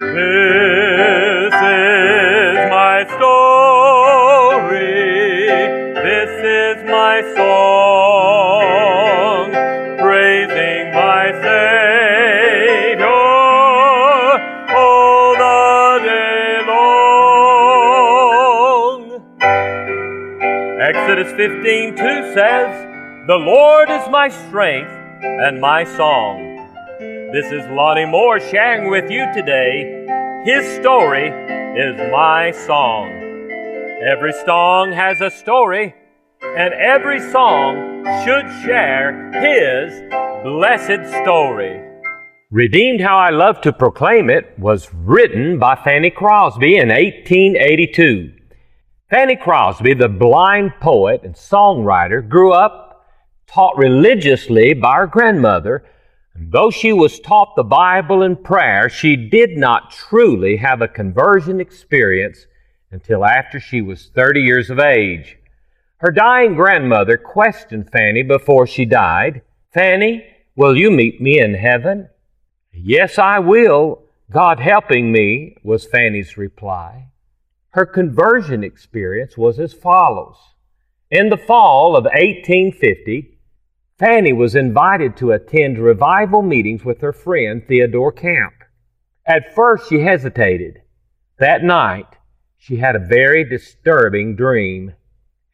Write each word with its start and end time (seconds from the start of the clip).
This 0.00 1.54
is 1.54 1.58
my 2.70 3.04
story. 3.16 4.78
This 5.92 6.30
is 6.38 6.84
my 6.88 7.20
song, 7.34 8.70
praising 9.98 10.92
my 10.94 11.32
Savior 11.42 13.06
all 14.72 15.34
the 15.34 15.98
day 16.06 16.62
long. 16.68 17.58
Exodus 20.80 21.32
15 21.32 21.96
2 21.96 21.98
says, 22.34 22.70
The 23.26 23.36
Lord 23.36 23.90
is 23.90 24.08
my 24.10 24.28
strength 24.28 24.92
and 25.24 25.60
my 25.60 25.82
song. 25.82 26.47
This 27.30 27.52
is 27.52 27.62
Lonnie 27.68 28.06
Moore 28.06 28.40
sharing 28.40 28.88
with 28.88 29.10
you 29.10 29.30
today. 29.34 30.06
His 30.46 30.64
story 30.80 31.28
is 31.28 32.10
my 32.10 32.52
song. 32.52 33.10
Every 34.02 34.32
song 34.46 34.92
has 34.92 35.20
a 35.20 35.30
story, 35.30 35.94
and 36.40 36.72
every 36.72 37.20
song 37.30 38.02
should 38.24 38.46
share 38.64 39.30
his 39.32 40.00
blessed 40.42 41.06
story. 41.22 41.78
Redeemed 42.50 43.02
How 43.02 43.18
I 43.18 43.28
Love 43.28 43.60
to 43.60 43.74
Proclaim 43.74 44.30
It 44.30 44.58
was 44.58 44.88
written 44.94 45.58
by 45.58 45.76
Fanny 45.76 46.08
Crosby 46.08 46.76
in 46.78 46.88
1882. 46.88 48.32
Fanny 49.10 49.36
Crosby, 49.36 49.92
the 49.92 50.08
blind 50.08 50.72
poet 50.80 51.24
and 51.24 51.34
songwriter, 51.34 52.26
grew 52.26 52.52
up 52.52 53.04
taught 53.46 53.76
religiously 53.76 54.72
by 54.72 54.96
her 54.96 55.06
grandmother 55.06 55.84
Though 56.40 56.70
she 56.70 56.92
was 56.92 57.18
taught 57.18 57.56
the 57.56 57.64
Bible 57.64 58.22
and 58.22 58.42
prayer, 58.42 58.88
she 58.88 59.16
did 59.16 59.56
not 59.56 59.90
truly 59.90 60.56
have 60.58 60.80
a 60.80 60.86
conversion 60.88 61.60
experience 61.60 62.46
until 62.92 63.24
after 63.24 63.58
she 63.58 63.82
was 63.82 64.10
30 64.14 64.40
years 64.40 64.70
of 64.70 64.78
age. 64.78 65.36
Her 65.96 66.12
dying 66.12 66.54
grandmother 66.54 67.16
questioned 67.16 67.90
Fanny 67.90 68.22
before 68.22 68.66
she 68.66 68.84
died 68.84 69.42
Fanny, 69.74 70.24
will 70.54 70.76
you 70.76 70.90
meet 70.90 71.20
me 71.20 71.40
in 71.40 71.54
heaven? 71.54 72.08
Yes, 72.72 73.18
I 73.18 73.40
will, 73.40 74.02
God 74.30 74.60
helping 74.60 75.10
me, 75.10 75.56
was 75.62 75.86
Fanny's 75.86 76.38
reply. 76.38 77.08
Her 77.70 77.84
conversion 77.84 78.62
experience 78.62 79.36
was 79.36 79.58
as 79.58 79.72
follows. 79.72 80.36
In 81.10 81.28
the 81.28 81.36
fall 81.36 81.96
of 81.96 82.04
1850, 82.04 83.37
Fanny 83.98 84.32
was 84.32 84.54
invited 84.54 85.16
to 85.16 85.32
attend 85.32 85.76
revival 85.76 86.40
meetings 86.40 86.84
with 86.84 87.00
her 87.00 87.12
friend 87.12 87.66
Theodore 87.66 88.12
Camp. 88.12 88.54
At 89.26 89.54
first, 89.54 89.88
she 89.88 90.00
hesitated. 90.00 90.82
That 91.38 91.64
night, 91.64 92.06
she 92.56 92.76
had 92.76 92.94
a 92.94 93.00
very 93.00 93.42
disturbing 93.42 94.36
dream. 94.36 94.94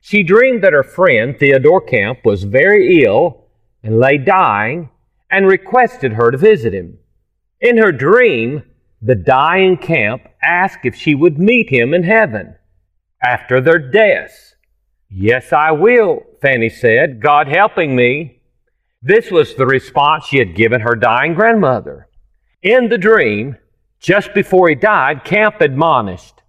She 0.00 0.22
dreamed 0.22 0.62
that 0.62 0.74
her 0.74 0.82
friend 0.82 1.34
Theodore 1.38 1.80
Camp 1.80 2.18
was 2.24 2.44
very 2.44 3.02
ill 3.02 3.46
and 3.82 3.98
lay 3.98 4.18
dying 4.18 4.90
and 5.30 5.46
requested 5.46 6.12
her 6.12 6.30
to 6.30 6.36
visit 6.36 6.74
him. 6.74 6.98
In 7.60 7.78
her 7.78 7.92
dream, 7.92 8.62
the 9.00 9.14
dying 9.14 9.78
Camp 9.78 10.28
asked 10.42 10.84
if 10.84 10.94
she 10.94 11.14
would 11.14 11.38
meet 11.38 11.70
him 11.70 11.94
in 11.94 12.02
heaven 12.02 12.56
after 13.22 13.62
their 13.62 13.78
deaths. 13.78 14.53
Yes, 15.16 15.52
I 15.52 15.70
will, 15.70 16.24
Fanny 16.42 16.68
said, 16.68 17.20
God 17.20 17.46
helping 17.46 17.94
me. 17.94 18.40
This 19.00 19.30
was 19.30 19.54
the 19.54 19.64
response 19.64 20.24
she 20.24 20.38
had 20.38 20.56
given 20.56 20.80
her 20.80 20.96
dying 20.96 21.34
grandmother. 21.34 22.08
In 22.62 22.88
the 22.88 22.98
dream, 22.98 23.56
just 24.00 24.34
before 24.34 24.68
he 24.68 24.74
died, 24.74 25.24
Camp 25.24 25.60
admonished, 25.60 26.42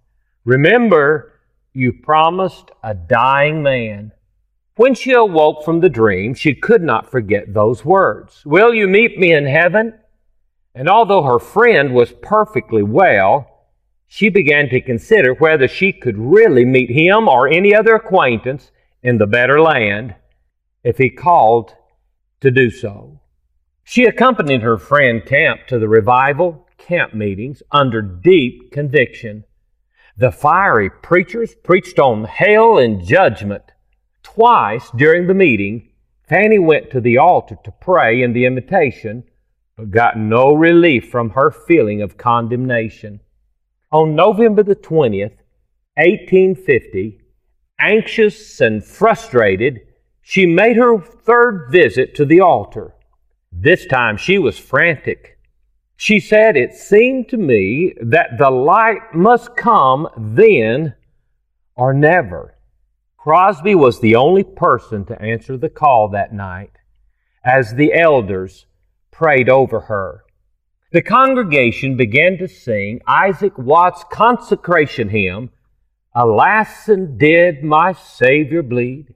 Remember, 0.44 1.34
you 1.74 1.92
promised 1.92 2.72
a 2.82 2.92
dying 2.92 3.62
man. 3.62 4.10
When 4.74 4.94
she 4.94 5.12
awoke 5.12 5.64
from 5.64 5.78
the 5.78 5.88
dream, 5.88 6.34
she 6.34 6.52
could 6.52 6.82
not 6.82 7.08
forget 7.08 7.54
those 7.54 7.84
words 7.84 8.44
Will 8.44 8.74
you 8.74 8.88
meet 8.88 9.16
me 9.16 9.32
in 9.32 9.46
heaven? 9.46 9.94
And 10.74 10.88
although 10.88 11.22
her 11.22 11.38
friend 11.38 11.94
was 11.94 12.12
perfectly 12.20 12.82
well, 12.82 13.55
she 14.06 14.28
began 14.28 14.68
to 14.68 14.80
consider 14.80 15.34
whether 15.34 15.66
she 15.66 15.92
could 15.92 16.16
really 16.16 16.64
meet 16.64 16.90
him 16.90 17.28
or 17.28 17.48
any 17.48 17.74
other 17.74 17.94
acquaintance 17.94 18.70
in 19.02 19.18
the 19.18 19.26
better 19.26 19.60
land 19.60 20.14
if 20.84 20.98
he 20.98 21.10
called 21.10 21.74
to 22.40 22.50
do 22.50 22.70
so. 22.70 23.20
She 23.84 24.04
accompanied 24.04 24.62
her 24.62 24.78
friend 24.78 25.24
Camp 25.24 25.66
to 25.68 25.78
the 25.78 25.88
revival 25.88 26.66
camp 26.78 27.14
meetings 27.14 27.62
under 27.70 28.02
deep 28.02 28.72
conviction. 28.72 29.44
The 30.16 30.32
fiery 30.32 30.90
preachers 30.90 31.54
preached 31.54 31.98
on 31.98 32.24
hell 32.24 32.78
and 32.78 33.04
judgment. 33.04 33.64
Twice 34.22 34.90
during 34.96 35.26
the 35.26 35.34
meeting, 35.34 35.90
Fanny 36.28 36.58
went 36.58 36.90
to 36.90 37.00
the 37.00 37.18
altar 37.18 37.56
to 37.64 37.70
pray 37.70 38.22
in 38.22 38.32
the 38.32 38.44
invitation, 38.44 39.24
but 39.76 39.90
got 39.90 40.18
no 40.18 40.52
relief 40.52 41.10
from 41.10 41.30
her 41.30 41.50
feeling 41.50 42.02
of 42.02 42.16
condemnation. 42.16 43.20
On 43.96 44.14
November 44.14 44.62
the 44.62 44.76
20th, 44.76 45.38
1850, 45.96 47.18
anxious 47.80 48.60
and 48.60 48.84
frustrated, 48.84 49.80
she 50.20 50.44
made 50.44 50.76
her 50.76 51.00
third 51.00 51.68
visit 51.70 52.14
to 52.16 52.26
the 52.26 52.40
altar. 52.40 52.92
This 53.50 53.86
time 53.86 54.18
she 54.18 54.36
was 54.36 54.58
frantic. 54.58 55.38
She 55.96 56.20
said, 56.20 56.58
It 56.58 56.74
seemed 56.74 57.30
to 57.30 57.38
me 57.38 57.94
that 58.02 58.36
the 58.36 58.50
light 58.50 59.14
must 59.14 59.56
come 59.56 60.08
then 60.14 60.94
or 61.74 61.94
never. 61.94 62.58
Crosby 63.16 63.74
was 63.74 64.00
the 64.00 64.16
only 64.16 64.44
person 64.44 65.06
to 65.06 65.22
answer 65.22 65.56
the 65.56 65.70
call 65.70 66.10
that 66.10 66.34
night 66.34 66.72
as 67.42 67.72
the 67.72 67.94
elders 67.94 68.66
prayed 69.10 69.48
over 69.48 69.80
her. 69.80 70.25
The 70.96 71.02
congregation 71.02 71.98
began 71.98 72.38
to 72.38 72.48
sing 72.48 73.02
Isaac 73.06 73.58
Watts' 73.58 74.02
consecration 74.10 75.10
hymn, 75.10 75.50
Alas, 76.14 76.88
and 76.88 77.18
did 77.18 77.62
my 77.62 77.92
Savior 77.92 78.62
bleed? 78.62 79.12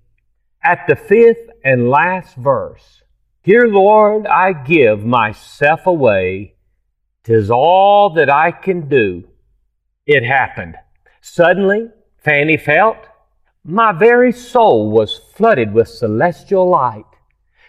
at 0.63 0.87
the 0.87 0.95
fifth 0.95 1.49
and 1.65 1.89
last 1.89 2.37
verse. 2.37 3.03
Here, 3.41 3.67
Lord, 3.67 4.27
I 4.27 4.53
give 4.53 5.07
myself 5.07 5.87
away. 5.87 6.57
Tis 7.25 7.51
all 7.51 8.11
that 8.11 8.29
I 8.29 8.51
can 8.51 8.87
do. 8.87 9.27
It 10.05 10.23
happened. 10.23 10.77
Suddenly, 11.23 11.89
Fanny 12.19 12.59
felt 12.59 12.99
my 13.65 13.93
very 13.93 14.33
soul 14.33 14.91
was 14.91 15.19
flooded 15.35 15.73
with 15.73 15.89
celestial 15.89 16.69
light. 16.69 17.07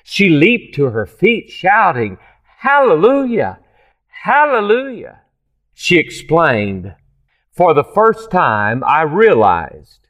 She 0.03 0.28
leaped 0.28 0.75
to 0.75 0.88
her 0.88 1.05
feet, 1.05 1.49
shouting, 1.49 2.17
Hallelujah! 2.57 3.59
Hallelujah! 4.23 5.21
She 5.73 5.97
explained, 5.97 6.93
For 7.51 7.73
the 7.73 7.83
first 7.83 8.29
time, 8.29 8.83
I 8.83 9.01
realized 9.01 10.09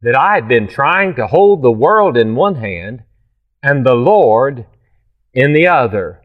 that 0.00 0.16
I 0.16 0.34
had 0.34 0.48
been 0.48 0.66
trying 0.66 1.14
to 1.14 1.28
hold 1.28 1.62
the 1.62 1.70
world 1.70 2.16
in 2.16 2.34
one 2.34 2.56
hand 2.56 3.04
and 3.62 3.86
the 3.86 3.94
Lord 3.94 4.66
in 5.32 5.52
the 5.52 5.68
other. 5.68 6.22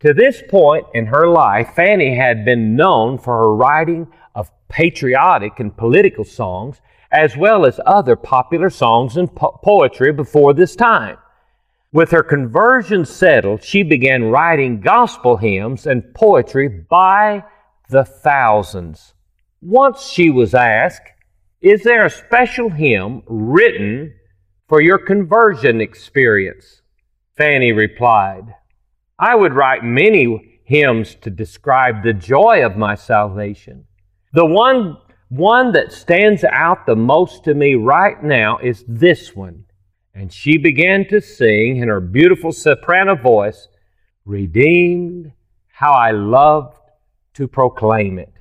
To 0.00 0.12
this 0.12 0.42
point 0.48 0.86
in 0.94 1.06
her 1.06 1.28
life, 1.28 1.74
Fanny 1.76 2.16
had 2.16 2.44
been 2.44 2.74
known 2.74 3.18
for 3.18 3.38
her 3.38 3.54
writing 3.54 4.08
of 4.34 4.50
patriotic 4.68 5.60
and 5.60 5.76
political 5.76 6.24
songs, 6.24 6.80
as 7.12 7.36
well 7.36 7.64
as 7.64 7.78
other 7.86 8.16
popular 8.16 8.68
songs 8.68 9.16
and 9.16 9.32
po- 9.32 9.60
poetry 9.62 10.12
before 10.12 10.52
this 10.52 10.74
time. 10.74 11.18
With 11.94 12.10
her 12.10 12.24
conversion 12.24 13.04
settled, 13.04 13.62
she 13.62 13.84
began 13.84 14.24
writing 14.24 14.80
gospel 14.80 15.36
hymns 15.36 15.86
and 15.86 16.12
poetry 16.12 16.68
by 16.68 17.44
the 17.88 18.04
thousands. 18.04 19.14
Once 19.62 20.02
she 20.02 20.28
was 20.28 20.54
asked 20.54 21.08
is 21.60 21.84
there 21.84 22.04
a 22.04 22.10
special 22.10 22.68
hymn 22.68 23.22
written 23.28 24.12
for 24.68 24.82
your 24.82 24.98
conversion 24.98 25.80
experience? 25.80 26.82
Fanny 27.36 27.72
replied, 27.72 28.56
I 29.16 29.36
would 29.36 29.54
write 29.54 29.84
many 29.84 30.60
hymns 30.64 31.14
to 31.22 31.30
describe 31.30 32.02
the 32.02 32.12
joy 32.12 32.66
of 32.66 32.76
my 32.76 32.96
salvation. 32.96 33.84
The 34.32 34.44
one, 34.44 34.98
one 35.28 35.70
that 35.72 35.92
stands 35.92 36.42
out 36.42 36.86
the 36.86 36.96
most 36.96 37.44
to 37.44 37.54
me 37.54 37.76
right 37.76 38.20
now 38.20 38.58
is 38.58 38.84
this 38.88 39.36
one. 39.36 39.64
And 40.14 40.32
she 40.32 40.58
began 40.58 41.06
to 41.08 41.20
sing 41.20 41.78
in 41.78 41.88
her 41.88 42.00
beautiful 42.00 42.52
soprano 42.52 43.16
voice, 43.16 43.68
Redeemed, 44.24 45.32
how 45.66 45.92
I 45.92 46.12
loved 46.12 46.78
to 47.34 47.48
proclaim 47.48 48.18
it. 48.18 48.32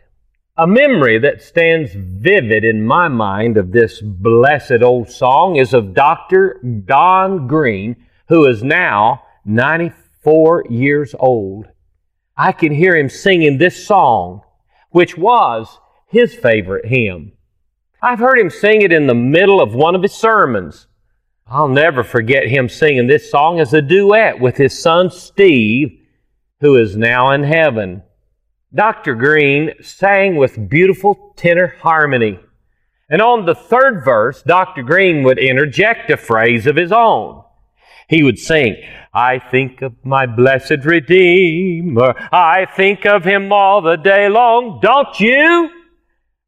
A 0.55 0.67
memory 0.67 1.17
that 1.17 1.41
stands 1.41 1.91
vivid 1.95 2.63
in 2.63 2.85
my 2.85 3.07
mind 3.07 3.57
of 3.57 3.71
this 3.71 4.01
blessed 4.01 4.83
old 4.83 5.09
song 5.09 5.55
is 5.55 5.73
of 5.73 5.95
Dr. 5.95 6.61
Don 6.85 7.47
Green, 7.47 7.95
who 8.27 8.45
is 8.45 8.63
now 8.63 9.23
94 9.45 10.65
years 10.69 11.15
old. 11.17 11.65
I 12.37 12.51
can 12.51 12.71
hear 12.71 12.95
him 12.95 13.09
singing 13.09 13.57
this 13.57 13.85
song 13.85 14.41
which 14.93 15.17
was 15.17 15.79
his 16.07 16.35
favorite 16.35 16.85
hymn. 16.85 17.33
I've 18.01 18.19
heard 18.19 18.39
him 18.39 18.51
sing 18.51 18.83
it 18.83 18.93
in 18.93 19.07
the 19.07 19.15
middle 19.15 19.59
of 19.59 19.73
one 19.73 19.95
of 19.95 20.03
his 20.03 20.13
sermons. 20.13 20.87
I'll 21.47 21.67
never 21.67 22.03
forget 22.03 22.47
him 22.47 22.69
singing 22.69 23.07
this 23.07 23.29
song 23.29 23.59
as 23.59 23.73
a 23.73 23.81
duet 23.81 24.39
with 24.39 24.57
his 24.57 24.77
son 24.77 25.09
Steve, 25.11 25.99
who 26.61 26.77
is 26.77 26.95
now 26.95 27.31
in 27.31 27.43
heaven. 27.43 28.03
Dr. 28.73 29.13
Green 29.15 29.71
sang 29.81 30.37
with 30.37 30.69
beautiful 30.69 31.33
tenor 31.35 31.75
harmony. 31.81 32.39
And 33.09 33.21
on 33.21 33.45
the 33.45 33.53
third 33.53 34.03
verse, 34.03 34.41
Dr. 34.41 34.81
Green 34.81 35.23
would 35.23 35.37
interject 35.37 36.09
a 36.09 36.17
phrase 36.17 36.65
of 36.65 36.75
his 36.75 36.91
own. 36.91 37.43
He 38.07 38.23
would 38.23 38.39
sing, 38.39 38.75
I 39.13 39.37
think 39.37 39.81
of 39.81 39.93
my 40.03 40.25
blessed 40.25 40.85
Redeemer. 40.85 42.15
I 42.31 42.65
think 42.65 43.05
of 43.05 43.23
him 43.23 43.51
all 43.51 43.81
the 43.81 43.97
day 43.97 44.29
long. 44.29 44.79
Don't 44.81 45.19
you? 45.19 45.69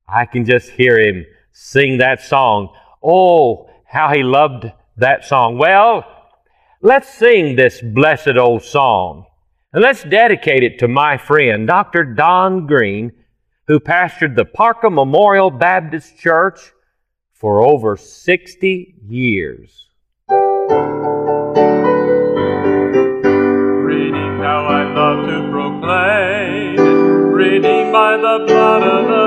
I 0.07 0.25
can 0.25 0.45
just 0.45 0.69
hear 0.71 1.00
him 1.00 1.25
sing 1.51 2.00
that 2.00 2.21
song. 2.21 2.74
Oh, 3.03 3.69
how 3.86 4.12
he 4.13 4.24
loved 4.24 4.65
that 4.97 5.25
song. 5.25 5.57
Well, 5.57 6.06
let's 6.81 7.13
sing 7.13 7.56
this 7.56 7.81
blessed 7.81 8.38
old 8.38 8.63
song. 8.63 9.25
And 9.74 9.81
let's 9.83 10.03
dedicate 10.03 10.63
it 10.63 10.80
to 10.80 10.88
my 10.88 11.18
friend, 11.18 11.68
Dr. 11.68 12.03
Don 12.06 12.65
Green, 12.65 13.12
who 13.68 13.80
pastored 13.80 14.36
the 14.36 14.45
Parker 14.45 14.89
Memorial 14.89 15.51
Baptist 15.51 16.18
Church 16.18 16.71
for 17.33 17.62
over 17.62 17.97
60 17.97 18.95
years. 19.07 19.89
Reading 23.89 24.39
how 24.39 24.65
I 24.65 24.83
love 24.94 25.27
to 25.27 25.51
proclaim 25.51 26.75
reading 27.36 27.91
by 27.91 28.15
the 28.15 28.45
blood 28.48 28.83
of 28.83 29.07
the 29.09 29.25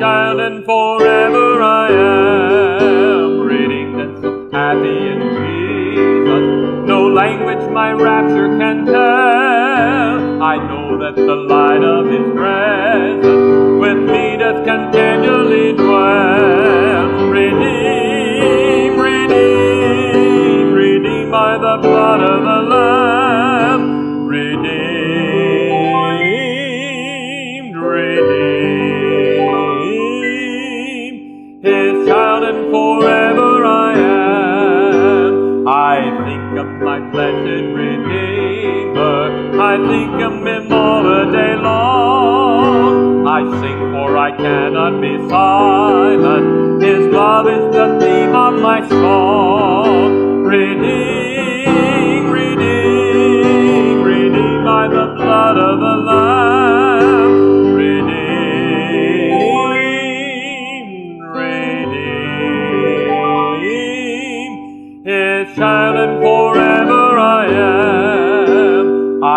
child 0.00 0.40
and 0.40 0.64
forever 0.64 1.62
I 1.62 1.88
am. 1.92 3.40
Reading 3.40 3.92
so 4.22 4.48
happy 4.50 4.96
in 5.12 5.20
Jesus, 5.36 6.88
no 6.88 7.06
language 7.06 7.70
my 7.70 7.92
rapture 7.92 8.48
can 8.56 8.86
tell. 8.86 10.42
I 10.42 10.56
know 10.56 10.96
that 11.00 11.16
the 11.16 11.36
light 11.52 11.84
of 11.84 12.06
His 12.06 12.34
my 36.90 36.98
blessed 37.12 37.66
Redeemer. 37.80 39.22
I 39.62 39.74
think 39.90 40.14
of 40.28 40.34
Him 40.44 40.72
all 40.72 41.02
the 41.04 41.22
day 41.30 41.54
long. 41.54 43.28
I 43.28 43.40
sing 43.60 43.80
for 43.92 44.16
I 44.18 44.30
cannot 44.36 45.00
be 45.00 45.14
silent. 45.28 46.82
His 46.82 47.02
love 47.14 47.46
is 47.46 47.64
the 47.76 47.86
theme 48.00 48.34
of 48.34 48.54
my 48.68 48.80
song. 48.88 50.42
Redeem, 50.42 51.49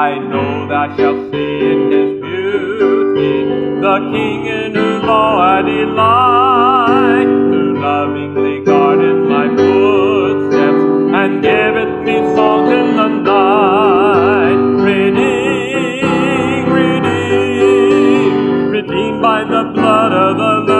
I 0.03 0.17
know 0.19 0.67
thou 0.67 0.85
shalt 0.97 1.31
see 1.31 1.59
in 1.71 1.79
His 1.89 2.09
beauty 2.21 3.35
the 3.83 3.95
King 4.11 4.45
in 4.47 4.75
whose 4.75 5.01
law 5.01 5.39
I 5.39 5.61
delight, 5.61 7.29
who 7.51 7.61
lovingly 7.79 8.65
guardeth 8.65 9.21
my 9.35 9.47
footsteps 9.55 10.83
and 11.21 11.41
giveth 11.41 11.95
me 12.03 12.17
songs 12.35 12.69
in 12.79 12.87
the 12.97 13.09
night. 13.31 14.59
Redeem, 14.89 16.65
redeem, 16.81 18.33
redeemed 18.75 19.21
by 19.21 19.39
the 19.45 19.63
blood 19.73 20.11
of 20.11 20.35
the 20.35 20.53
Lamb. 20.67 20.72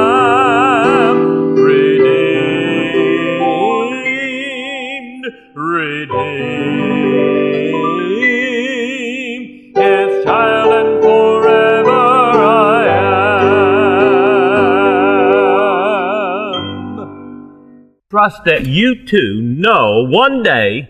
Trust 18.13 18.43
that 18.45 18.67
you 18.67 19.07
too 19.07 19.41
know 19.41 20.05
one 20.07 20.43
day 20.43 20.87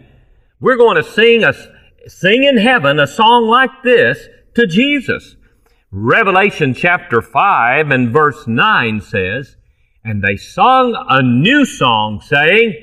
we're 0.60 0.76
going 0.76 0.98
to 0.98 1.10
sing 1.10 1.42
a 1.42 1.54
sing 2.06 2.44
in 2.44 2.58
heaven 2.58 3.00
a 3.00 3.08
song 3.08 3.48
like 3.48 3.82
this 3.82 4.28
to 4.56 4.68
Jesus. 4.68 5.38
Revelation 5.90 6.74
chapter 6.74 7.22
5 7.22 7.92
and 7.92 8.12
verse 8.12 8.46
9 8.46 9.00
says, 9.00 9.56
And 10.04 10.22
they 10.22 10.36
sung 10.36 11.02
a 11.08 11.22
new 11.22 11.64
song, 11.64 12.20
saying, 12.20 12.74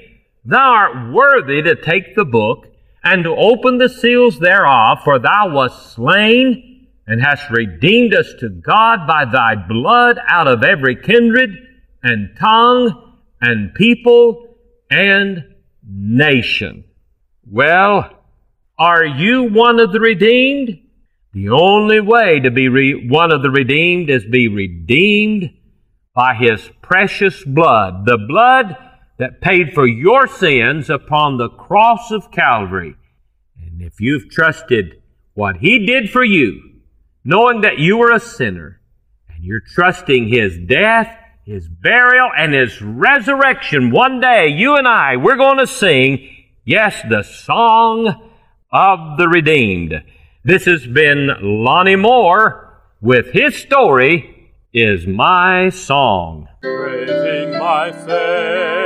Thou 0.47 0.71
art 0.71 1.13
worthy 1.13 1.61
to 1.61 1.77
take 1.77 2.17
the 2.17 2.25
book 2.25 2.67
and 3.05 3.25
to 3.25 3.37
open 3.37 3.77
the 3.77 3.91
seals 3.91 4.39
thereof, 4.39 5.01
for 5.05 5.19
thou 5.19 5.51
wast 5.53 5.93
slain 5.93 6.89
and 7.07 7.23
hast 7.23 7.51
redeemed 7.51 8.15
us 8.15 8.33
to 8.39 8.49
God 8.49 9.07
by 9.07 9.27
thy 9.27 9.55
blood 9.55 10.19
out 10.27 10.49
of 10.49 10.65
every 10.65 10.97
kindred 10.97 11.51
and 12.03 12.35
tongue 12.39 13.09
and 13.41 13.75
people 13.75 14.57
and 14.91 15.55
nation. 15.87 16.85
Well, 17.47 18.11
are 18.79 19.05
you 19.05 19.45
one 19.45 19.81
of 19.81 19.93
the 19.93 20.01
redeemed? 20.01 20.81
The 21.33 21.51
only 21.51 22.01
way 22.01 22.41
to 22.41 22.51
be 22.51 22.69
re- 22.69 23.09
one 23.09 23.33
of 23.33 23.43
the 23.43 23.51
redeemed 23.51 24.11
is 24.11 24.25
be 24.25 24.49
redeemed 24.49 25.51
by 26.15 26.35
his 26.35 26.71
precious 26.83 27.45
blood, 27.45 28.05
the 28.05 28.19
blood 28.19 28.77
that 29.19 29.41
paid 29.41 29.75
for 29.75 29.87
your 29.87 30.27
sins 30.27 30.91
upon 30.91 31.37
the 31.37 31.51
cross 31.51 32.11
of 32.11 32.31
Calvary. 32.31 32.95
And 33.63 33.81
if 33.81 34.01
you've 34.01 34.31
trusted 34.31 35.03
what 35.35 35.59
he 35.59 35.87
did 35.87 36.11
for 36.11 36.25
you, 36.25 36.81
knowing 37.23 37.61
that 37.61 37.79
you 37.79 37.97
were 37.97 38.11
a 38.11 38.19
sinner, 38.19 38.81
and 39.29 39.45
you're 39.45 39.61
trusting 39.61 40.29
his 40.29 40.59
death, 40.59 41.17
his 41.51 41.69
burial, 41.69 42.31
and 42.37 42.55
his 42.55 42.81
resurrection, 42.81 43.91
one 43.91 44.21
day 44.21 44.47
you 44.47 44.77
and 44.77 44.87
I, 44.87 45.17
we're 45.17 45.37
going 45.37 45.59
to 45.59 45.67
sing, 45.67 46.29
yes, 46.65 47.03
the 47.11 47.25
song 47.25 48.31
of 48.73 49.19
the 49.19 49.27
redeemed. 49.27 50.05
This 50.45 50.67
has 50.67 50.87
been 50.87 51.29
Lonnie 51.43 51.97
Moore 51.97 52.81
with 53.01 53.33
his 53.33 53.57
story 53.57 54.53
is 54.73 55.09
my 55.09 55.71
song. 55.71 56.47
praising 56.63 57.59
my. 57.59 58.80